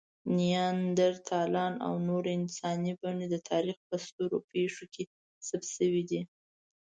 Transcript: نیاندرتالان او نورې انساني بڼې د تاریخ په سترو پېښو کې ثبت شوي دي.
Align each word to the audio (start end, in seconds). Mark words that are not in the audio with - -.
نیاندرتالان 0.37 1.73
او 1.87 1.93
نورې 2.07 2.31
انساني 2.39 2.91
بڼې 3.01 3.27
د 3.29 3.35
تاریخ 3.49 3.77
په 3.89 3.95
سترو 4.05 4.37
پېښو 4.51 4.85
کې 4.93 5.03
ثبت 5.47 5.67
شوي 5.77 6.03
دي. 6.09 6.21